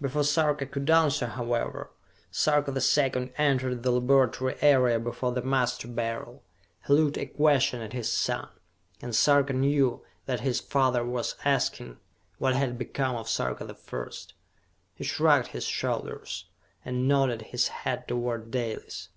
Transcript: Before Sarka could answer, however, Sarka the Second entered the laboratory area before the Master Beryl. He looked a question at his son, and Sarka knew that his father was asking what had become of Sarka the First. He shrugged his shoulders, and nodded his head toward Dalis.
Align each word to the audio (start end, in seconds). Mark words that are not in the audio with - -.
Before 0.00 0.24
Sarka 0.24 0.66
could 0.66 0.90
answer, 0.90 1.28
however, 1.28 1.90
Sarka 2.32 2.72
the 2.72 2.80
Second 2.80 3.32
entered 3.38 3.84
the 3.84 3.92
laboratory 3.92 4.56
area 4.60 4.98
before 4.98 5.30
the 5.30 5.42
Master 5.42 5.86
Beryl. 5.86 6.42
He 6.88 6.92
looked 6.92 7.16
a 7.16 7.26
question 7.26 7.80
at 7.80 7.92
his 7.92 8.10
son, 8.12 8.48
and 9.00 9.14
Sarka 9.14 9.52
knew 9.52 10.04
that 10.26 10.40
his 10.40 10.58
father 10.58 11.04
was 11.04 11.36
asking 11.44 11.98
what 12.38 12.56
had 12.56 12.78
become 12.78 13.14
of 13.14 13.28
Sarka 13.28 13.64
the 13.64 13.74
First. 13.76 14.34
He 14.92 15.04
shrugged 15.04 15.52
his 15.54 15.66
shoulders, 15.66 16.46
and 16.84 17.06
nodded 17.06 17.40
his 17.42 17.68
head 17.68 18.08
toward 18.08 18.50
Dalis. 18.50 19.10